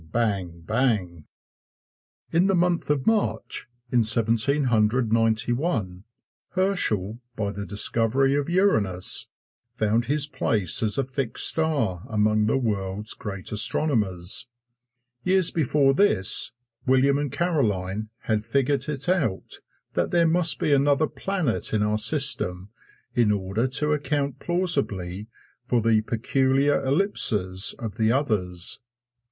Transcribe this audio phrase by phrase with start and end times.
[0.11, 0.61] bang!
[0.61, 1.25] bang!
[2.31, 6.05] In the month of March, in Seventeen Hundred Ninety one,
[6.53, 9.29] Herschel, by the discovery of Uranus,
[9.75, 14.49] found his place as a fixed star among the world's great astronomers.
[15.21, 16.51] Years before this,
[16.87, 19.59] William and Caroline had figured it out
[19.93, 22.71] that there must be another planet in our system
[23.13, 25.27] in order to account plausibly
[25.67, 28.81] for the peculiar ellipses of the others.